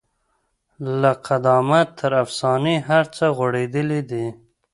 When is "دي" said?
4.11-4.27